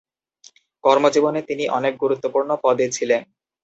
[0.83, 3.21] কর্মজীবনে তিনি অনেক গুরুত্বপূর্ণ পদে ছিলেন।